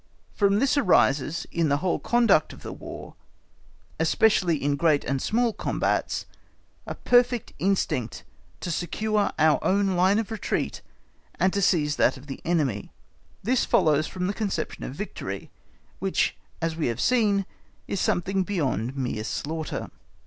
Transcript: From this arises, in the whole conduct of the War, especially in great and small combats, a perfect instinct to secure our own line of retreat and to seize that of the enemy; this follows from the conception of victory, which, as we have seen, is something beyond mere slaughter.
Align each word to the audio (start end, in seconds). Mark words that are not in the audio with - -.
From 0.33 0.57
this 0.57 0.77
arises, 0.79 1.45
in 1.51 1.69
the 1.69 1.77
whole 1.77 1.99
conduct 1.99 2.53
of 2.53 2.63
the 2.63 2.73
War, 2.73 3.13
especially 3.99 4.57
in 4.57 4.75
great 4.75 5.03
and 5.03 5.21
small 5.21 5.53
combats, 5.53 6.25
a 6.87 6.95
perfect 6.95 7.53
instinct 7.59 8.23
to 8.61 8.71
secure 8.71 9.29
our 9.37 9.63
own 9.63 9.89
line 9.95 10.17
of 10.17 10.31
retreat 10.31 10.81
and 11.39 11.53
to 11.53 11.61
seize 11.61 11.97
that 11.97 12.17
of 12.17 12.25
the 12.25 12.41
enemy; 12.43 12.91
this 13.43 13.63
follows 13.63 14.07
from 14.07 14.25
the 14.25 14.33
conception 14.33 14.83
of 14.83 14.95
victory, 14.95 15.51
which, 15.99 16.35
as 16.63 16.75
we 16.75 16.87
have 16.87 16.99
seen, 16.99 17.45
is 17.87 18.01
something 18.01 18.41
beyond 18.41 18.97
mere 18.97 19.23
slaughter. 19.23 19.91